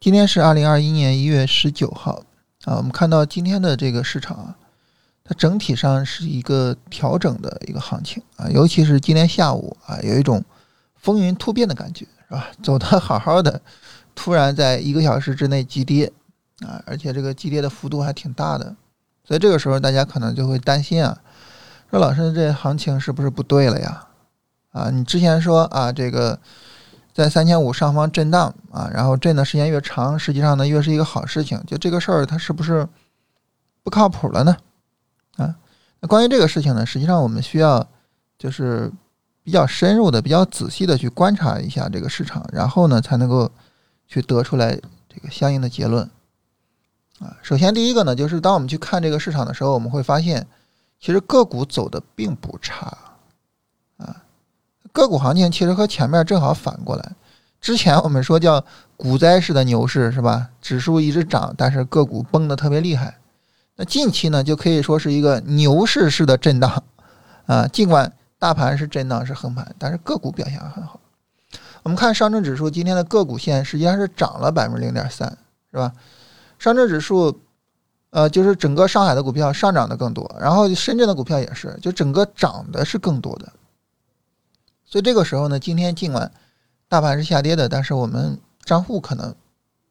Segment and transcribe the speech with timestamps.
[0.00, 2.22] 今天是二零二一年一月十九号
[2.64, 4.56] 啊，我们看到今天的这个市场啊，
[5.22, 10.42] 它整体上是一个调整的一个行情啊，尤其是今天下午啊，有一种
[10.96, 12.46] 风云突变的感觉，是吧？
[12.62, 13.60] 走的好好的，
[14.14, 16.10] 突然在一个小时之内急跌
[16.60, 18.74] 啊，而且这个急跌的幅度还挺大的，
[19.22, 21.20] 所以这个时候大家可能就会担心啊，
[21.90, 24.06] 说老师这行情是不是不对了呀？
[24.72, 26.40] 啊，你之前说啊这个。
[27.12, 31.62] 在三千五上方震荡啊，然后震的时间越长，实际上呢越是一个好事情。
[31.66, 32.86] 就这个事儿，它是不是
[33.82, 34.56] 不靠谱了呢？
[35.36, 35.54] 啊，
[36.00, 37.86] 那关于这个事情呢，实际上我们需要
[38.38, 38.90] 就是
[39.42, 43.50] 比较深入的、比较仔细的去观察一下这个市场，然后呢才能够
[44.06, 44.74] 去得出来
[45.08, 46.08] 这个相应的结论。
[47.18, 50.46] 啊，首先第一个呢，就是当我们去看这个市场的时候，我们会发现，
[50.98, 52.96] 其实个股走的并不差。
[55.00, 57.12] 个股行情其实和前面正好反过来，
[57.58, 58.62] 之前我们说叫
[58.98, 60.50] 股灾式的牛市是吧？
[60.60, 63.16] 指数一直涨，但是个股崩的特别厉害。
[63.76, 66.82] 那近期呢，就可以说是一个牛市式的震荡
[67.46, 67.66] 啊。
[67.66, 71.00] 尽管大盘是震荡是横盘，但是个股表现很好。
[71.82, 75.26] 我们看上证指数今天的个股线实际上是涨了百分之零点三，
[75.70, 75.90] 是吧？
[76.58, 77.40] 上证指数，
[78.10, 83.50] 呃，就是整个上海的股票上涨的更多，然后深圳的股票也是，就整个涨的是更多的。
[84.90, 86.32] 所以这个时候呢，今天尽管
[86.88, 89.32] 大盘是下跌的，但是我们账户可能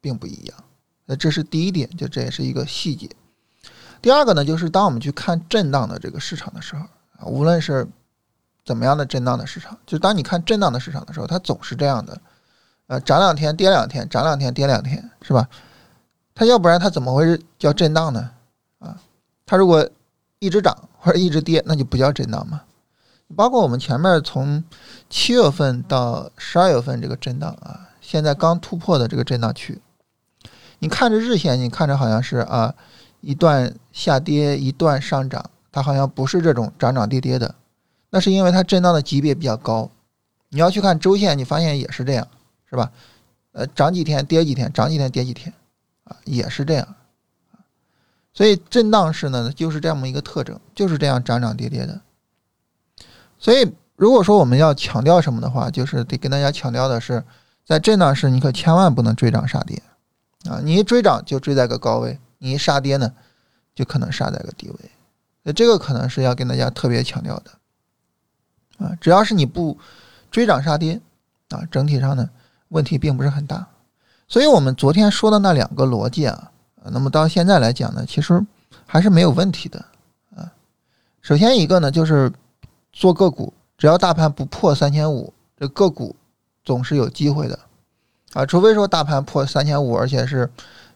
[0.00, 0.56] 并不一样。
[1.06, 3.10] 那这是第一点，就这也是一个细节。
[4.00, 6.82] 第二个呢，就是当我们去看震荡的这个市场的时候
[7.18, 7.88] 啊，无论是
[8.64, 12.20] 怎么样的震荡的市场，就当你看震荡的市场的时候，它总是这样的，
[12.86, 15.48] 呃，涨两天跌两天，涨两天跌两天，是吧？
[16.36, 18.30] 它要不然它怎么会叫震荡呢？
[18.78, 18.96] 啊，
[19.44, 19.88] 它如果
[20.38, 22.62] 一直涨或者一直跌，那就不叫震荡嘛。
[23.34, 24.62] 包括我们前面从
[25.10, 29.80] 七月份到十二月份这个震荡啊，现在刚突破的这个震荡区，
[30.78, 32.74] 你看着日线，你看着好像是啊
[33.20, 37.54] 一段下跌一段上涨，它好像不是这种涨涨跌跌的，
[38.10, 39.90] 那是因为它震荡的级别比较高。
[40.50, 42.28] 你要去看周线，你发现也是这样，
[42.70, 42.92] 是吧？
[43.52, 45.52] 呃，涨几天跌几天，涨几天跌几天，
[46.04, 46.94] 啊，也是这样。
[48.32, 52.00] 所以震荡式呢，就是这么一个特征，就是这样涨涨跌跌的。
[53.44, 57.22] 所以，如果说我们要强调什么的话，就是得跟大家强调的是，
[57.66, 59.82] 在震荡时你可千万不能追涨杀跌
[60.48, 60.62] 啊！
[60.64, 63.12] 你一追涨就追在个高位，你一杀跌呢，
[63.74, 64.76] 就可能杀在个低位。
[65.42, 67.50] 那这个可能是要跟大家特别强调的
[68.86, 68.96] 啊！
[68.98, 69.76] 只要是你不
[70.30, 70.98] 追涨杀跌
[71.50, 72.30] 啊，整体上呢
[72.68, 73.66] 问题并不是很大。
[74.26, 76.50] 所以我们昨天说的那两个逻辑啊，
[76.84, 78.42] 那么到现在来讲呢，其实
[78.86, 79.84] 还是没有问题的
[80.34, 80.50] 啊。
[81.20, 82.32] 首先一个呢就是。
[82.94, 86.14] 做个股，只要大盘不破三千五，这个股
[86.64, 87.58] 总是有机会的
[88.32, 88.46] 啊！
[88.46, 90.48] 除非说大盘破三千五，而且是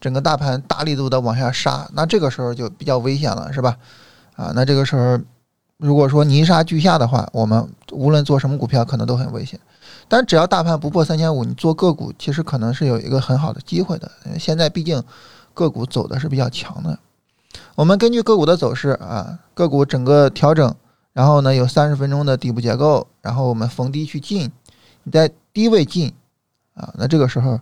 [0.00, 3.76] 整个大盘大力度的往下杀，那这个时候就比较危险了，是吧？
[4.34, 5.18] 啊，那这个时候
[5.78, 9.58] 如果说泥沙俱下的话，我们无论做什么股票可能都很危险。
[10.08, 14.10] 但只要大盘不破三千五，你做个股其实可能是有一个很好的机会的。
[14.38, 15.00] 现在毕竟
[15.54, 16.98] 个股走的是比较强的，
[17.76, 20.74] 我们根据个股的走势啊，个股整个调整。
[21.14, 24.50] 然后呢，有三十分钟的底部结构，然后我们逢低去进，
[25.04, 26.12] 你在低位进，
[26.74, 27.58] 啊，那这个时候，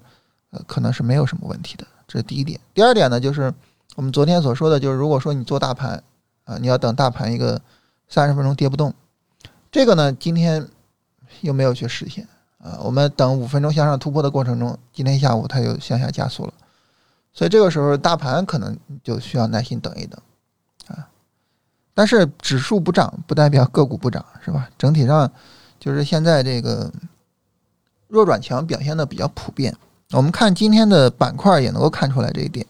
[0.50, 2.58] 呃，可能是没有什么问题的，这是第一点。
[2.72, 3.52] 第二点呢，就是
[3.94, 6.02] 我们昨天所说的，就是如果说你做大盘，
[6.44, 7.60] 啊，你要等大盘一个
[8.08, 8.94] 三十分钟跌不动，
[9.70, 10.66] 这个呢，今天
[11.42, 12.26] 又没有去实现，
[12.56, 16.54] 啊，我们等五分钟向上突破的过程中，今天下午它又向下加速了，
[17.34, 20.18] 所以这个时候大盘可能就需要耐心等一等。
[21.94, 24.68] 但是指数不涨不代表个股不涨，是吧？
[24.78, 25.30] 整体上
[25.78, 26.90] 就是现在这个
[28.08, 29.76] 弱转强表现的比较普遍。
[30.12, 32.66] 我们看今天的板块也能够看出来这一点。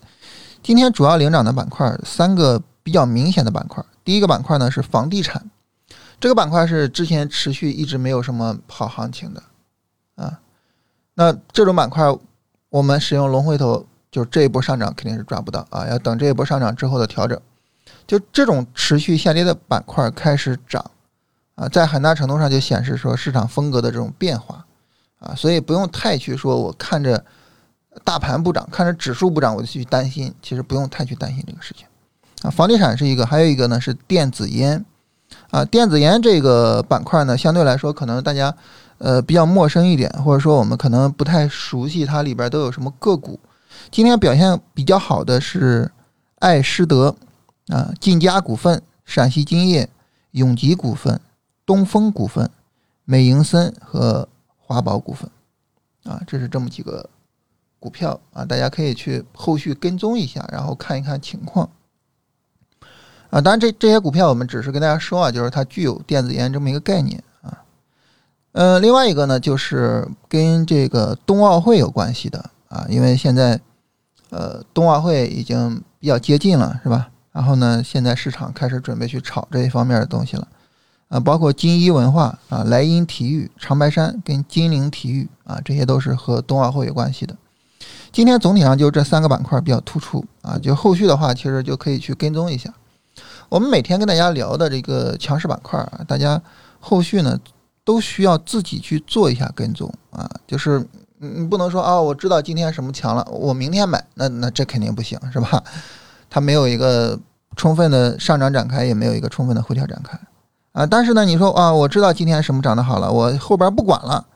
[0.62, 5.50] 今天主要领涨的板块三个比较明显的板块，第一个板块呢是房地产，
[6.20, 9.42] 这个板块是之前持续一直没有什么好行情的
[10.14, 10.40] 啊。
[11.14, 12.16] 那这种板块
[12.70, 17.40] 我们使用龙回头，就这一波上涨肯定是抓不到啊，要等这一波上涨之后的调整。
[18.06, 20.84] 就这种持续下跌的板块开始涨，
[21.54, 24.64] 啊，在很大程度上就显示说市场风格的这种变化，
[25.18, 27.24] 啊，所以不用太去说，我看着
[28.04, 31.86] 大盘不涨，看着指数不涨，我就去担心，其实不用太去担心这个事情，
[32.42, 34.84] 啊，房地产是一个，还有一个呢是电子烟，
[35.50, 38.54] 啊，电子烟这个板块呢，相对来说可能大家
[38.98, 43.38] 呃比较陌生一点，或者说我们可能不太熟悉它里边都有什么个股，
[43.90, 45.90] 今天表现比较好的是
[46.40, 47.14] 爱施德。
[47.68, 49.88] 啊，晋佳股份、陕西金业、
[50.32, 51.20] 永吉股份、
[51.64, 52.50] 东风股份、
[53.04, 54.28] 美盈森和
[54.58, 55.30] 华宝股份，
[56.04, 57.08] 啊，这是这么几个
[57.78, 61.68] 股票啊，大家可以去后续跟踪一下，然后看一看情况。
[63.30, 67.64] 啊，当然这这些股票我们只是跟大家说啊，就是它具有电子烟这么一个概念啊。
[68.52, 73.60] 呃，另外一个呢，就是跟这个冬奥会有关系的啊，因为现在
[74.30, 77.08] 呃冬奥会已经比较接近了，是吧？
[77.32, 80.46] 然后呢，现在市场开始准备去炒这一方面的东西了。
[81.08, 87.36] 啊，包括金一文化啊、莱茵体育、长白山跟金陵体育啊，这些都是和冬奥会有关系的。
[88.10, 92.72] 今天总体上就这三个板块比较突出啊，就后续的话，其实就可以去跟踪一下。
[93.50, 96.40] 我们每天跟大家聊的这个强势板块啊，大家
[96.80, 97.38] 后续呢
[97.84, 100.82] 都需要自己去做一下跟踪啊，就是
[101.18, 105.62] 你不能说啊，我知道今天什么强了，我明天买，那那这肯定不行，是吧？
[106.34, 107.20] 它没有一个
[107.56, 110.18] 充分的上涨展开，也没有一个充分的回调展开。
[110.72, 114.26] 啊，但是呢，你说啊，我知道今天什么涨得好了，我后边不管了，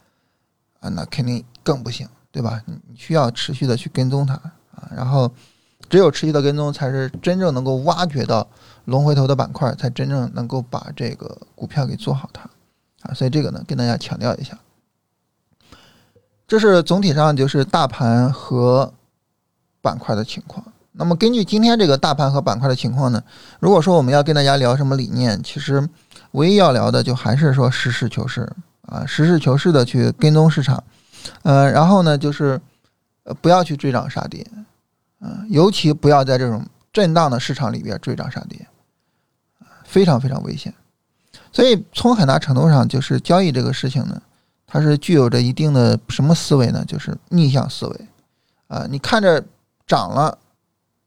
[0.81, 2.61] 啊，那肯定更不行，对吧？
[2.67, 5.33] 你需要持续的去跟踪它啊，然后
[5.89, 8.47] 只有持续的跟踪，才是真正能够挖掘到
[8.85, 12.43] 龙回头的板块，才真正能够把这个股票给做好它
[13.01, 13.15] 啊。
[13.15, 14.59] 所以这个呢，跟大家强调一下，
[16.47, 18.93] 这是总体上就是大盘和
[19.81, 20.63] 板块的情况。
[20.99, 23.23] 那么根据今天这个大盘和板块的情况呢，
[23.61, 25.89] 如果说我们要跟大家聊什么理念，其实。
[26.33, 28.53] 唯一要聊的就还是说实事求是
[28.83, 30.83] 啊，实事求是的去跟踪市场，
[31.45, 32.61] 呃，然后呢就是
[33.23, 34.47] 呃不要去追涨杀跌，
[35.21, 38.67] 嗯，尤其不要在这种震荡的市场里边追涨杀跌，
[39.85, 40.75] 非常非常危险。
[41.53, 44.21] 所以从很大程度上，就是交易这个事情呢，
[44.67, 46.85] 它是具有着一定的什么思维呢？
[46.87, 48.01] 就是逆向思维
[48.67, 48.87] 啊。
[48.91, 49.43] 你看着
[49.87, 50.37] 涨了，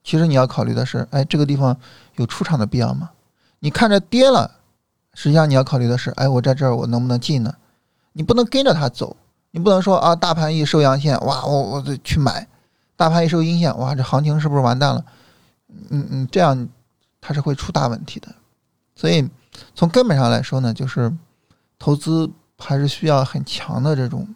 [0.09, 1.77] 其实你要考虑的是，哎，这个地方
[2.15, 3.11] 有出场的必要吗？
[3.59, 4.49] 你看着跌了。
[5.13, 7.53] 实际上你要考虑的是，哎，我在这儿我能不能进呢？
[8.13, 9.15] 你不能跟着它走，
[9.51, 12.43] 你不能说啊，大盘一收阳线，哇，我我得去买；
[12.95, 15.05] 大盘一收阴线，哇，这行情是不是完蛋了？
[15.91, 16.67] 嗯嗯，这样
[17.21, 18.33] 它是会出大问题的。
[18.95, 19.29] 所以
[19.75, 21.15] 从根本上来说呢，就是
[21.77, 22.27] 投资
[22.57, 24.27] 还是需要很强的这种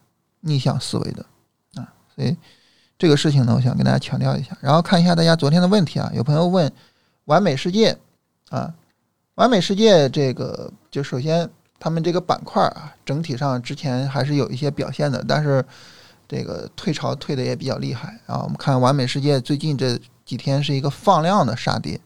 [0.42, 1.26] 逆向思维的
[1.82, 1.92] 啊。
[2.16, 2.38] 所以
[3.04, 4.58] 这个事情呢，我想跟大家强调一下。
[4.62, 6.72] 然后看一下大家昨天的问题啊，有朋友问
[7.26, 7.98] 完美世界
[8.48, 8.74] 啊。
[9.36, 15.66] 完美世界这个，就首先他们这个板块啊，整体上之前还是有一些表现的，但是
[16.30, 18.40] 这个退潮退的也比较厉害啊。
[18.42, 22.00] 我们看完美世界最近这几天是一个放量的杀跌，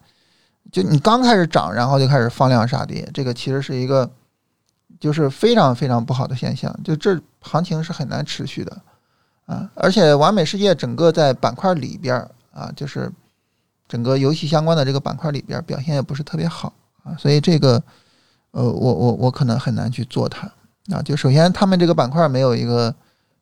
[0.71, 4.09] 就你刚开始涨，然后就开始放量杀跌，这个其实是一个
[4.99, 8.81] 就是非常非常不好的现象，就这行情是很难持续的
[9.47, 9.67] 啊。
[9.73, 12.15] 而且完美世界整个在板块里边
[12.53, 13.11] 啊，就是
[13.87, 16.71] 整个游戏相关的这个板块里边表现也不是特别好。
[17.03, 17.81] 啊，所以这个，
[18.51, 20.47] 呃，我我我可能很难去做它
[20.91, 21.01] 啊。
[21.01, 22.93] 就首先他们这个板块没有一个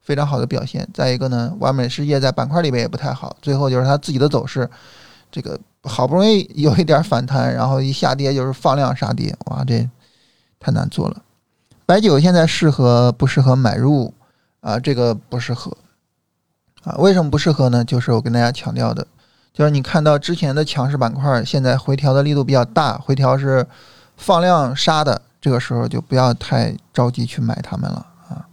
[0.02, 3.36] 非常好的表现，再一个呢，完美世界在板块里边也不太好。
[3.42, 4.70] 最后就是它自己的走势，
[5.32, 9.90] 这个好不容易 有一点反弹，然后一下跌就是放量杀跌，哇，这
[10.60, 11.24] 太难做了。
[11.88, 14.14] 白酒现在适合不适合买入
[14.62, 14.80] 啊？
[14.80, 15.76] 这个不适合
[16.86, 16.96] 啊？
[16.98, 17.84] 为什么不适合呢？
[17.84, 19.06] 就是我跟大家强调的。
[19.54, 23.66] 就是你看到之前的强势板块，现在回调的力度比较大，回调是
[24.18, 28.46] 放量杀的，这个时候就不要太着急去买它们了啊。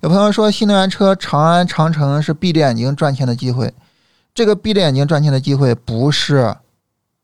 [0.00, 3.74] 有朋友说新能源车长安、长城是闭着眼睛赚钱的机会，
[4.32, 6.54] 这个闭着眼睛赚钱的机会不是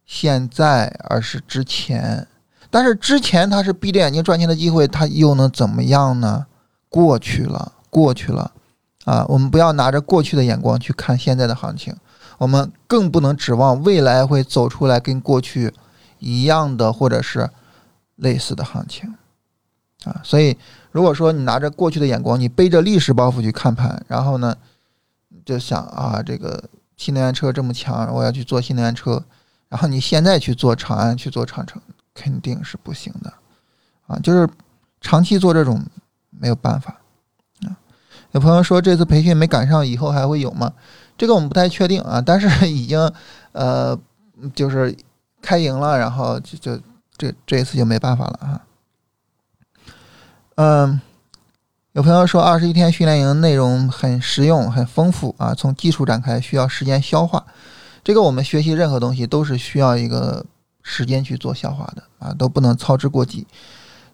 [0.05, 2.27] 现在，而是之前。
[2.69, 6.47] 但是之前它是闭着眼睛赚钱的机会，它又能怎么样呢？
[6.89, 8.51] 过去了，过去了
[9.05, 9.25] 啊！
[9.29, 11.97] 我们不要拿着过去的眼光去看现在的行情。
[12.39, 15.73] 我们更不能指望未来会走出来跟过去
[16.19, 17.49] 一样的，或者是
[18.17, 19.15] 类似的行情
[20.05, 20.21] 啊。
[20.25, 20.57] 所以，
[20.91, 24.57] 如果说你拿着过去的眼光，你背着历史包袱去看盘，然后呢，
[25.45, 29.23] 就想啊，这个新能源车这么强，我要去做新能源车，
[29.69, 31.81] 然后你现在去做长安，去做长城，
[32.15, 33.33] 肯定是不行的
[34.07, 34.19] 啊。
[34.21, 34.49] 就是
[35.01, 35.85] 长期做这种
[36.31, 36.99] 没有办法。
[38.33, 40.73] 有朋友说这次培训没赶上，以后还会有吗？
[41.19, 43.13] 这个我们不太确定啊，但是已经，
[43.53, 43.97] 呃，
[44.55, 44.97] 就是
[45.43, 46.83] 开营了，然后就就
[47.19, 48.61] 这这一次就没办法了啊。
[50.55, 51.01] 嗯，
[51.93, 57.45] 有朋友说二十一天训练营内容很实用、很丰富啊，从基础展开需要时间消化。
[58.03, 60.45] 这个我们学习任何东西都是需要一个
[60.83, 63.47] 时间去做消化的啊，都不能操之过急。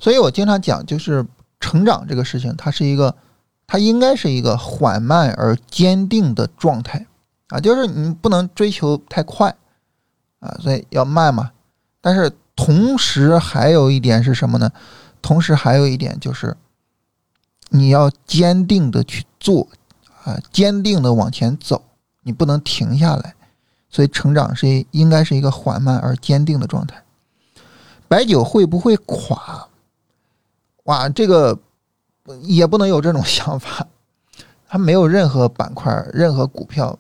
[0.01, 1.25] 所以我经常讲，就是
[1.61, 3.15] 成长这个事情，它是一个。
[3.69, 7.07] 它应该是一个缓慢而坚定的状态，
[7.49, 9.55] 啊，就是你不能追求太快，
[10.41, 11.53] 啊，所以要慢嘛。
[12.01, 14.73] 但是同时还有一点是什么呢？
[15.21, 16.57] 同时还有一点就是，
[17.69, 19.69] 你要坚定的去做，
[20.25, 21.85] 啊，坚定的往前走，
[22.23, 23.35] 你不能停下来，
[23.91, 27.05] 所以成长是应该是一个缓慢而坚定的状态。
[28.09, 29.69] 白酒会不会垮？
[30.85, 31.59] 哇，这个
[32.43, 33.87] 也不能有这种想法，
[34.69, 36.99] 它没有任何板块、任何股票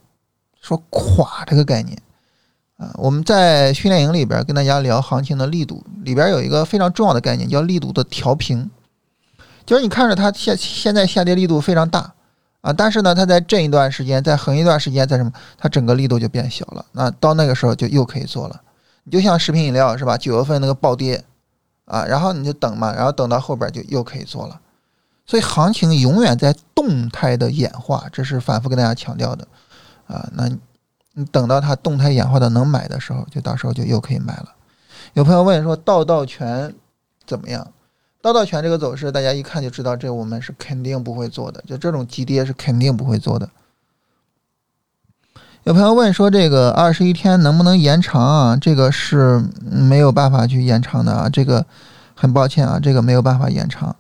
[0.61, 2.01] 说垮这个概念
[2.77, 2.91] 啊。
[2.95, 8.71] 我们在训练营里边跟大家聊行情的力度，里边有一个非常重要的概念叫力度的调平，
[9.67, 12.15] 就是你看着它现现在下跌力度非常大。
[12.61, 15.33] 啊，但是呢，它在震一段时间，再横一段时间，在什么？
[15.57, 16.85] 它整个力度就变小了。
[16.91, 18.61] 那到那个时候就又可以做了。
[19.05, 20.19] 你就像食品饮料是吧？
[20.19, 21.25] 九月份那个暴跌，
[21.85, 24.61] 啊，然后你就等嘛，然后等到后边就又可以做了。
[25.29, 29.47] 所以行情永远在动态的演化，这是反复跟大家强调的。
[30.07, 30.49] 啊，那
[31.13, 34.49] 你等到它动态演化的能买的时候，就到时候就又可以买了。
[35.13, 36.75] 有朋友问说，道道全
[37.27, 37.71] 怎么样？
[38.23, 41.63] 道道全这个走势，大家一看就知道，这我们是肯定不会做的。
[41.67, 43.49] 就这种急跌是肯定不会做的。
[45.65, 48.57] 有朋友问说，这个二十一天能不能延长啊？
[48.57, 51.29] 这个是没有办法去延长的啊。
[51.29, 51.67] 这个
[52.15, 53.95] 很抱歉啊，这个没有办法延长。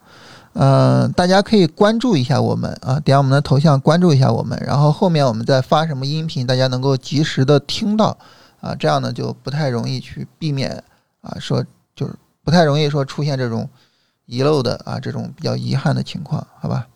[0.59, 8.19] 呃，大家可以关注一下我们啊，点我们的头像关注一下我们，然后后面我们再发什么音频，大家能够及时的听到
[8.61, 10.83] 啊，这样呢就不太容易去避免
[11.21, 13.69] 啊，说就是不太容易说出现这种。
[14.31, 16.87] 遗漏的啊，这种比较遗憾的情况，好吧。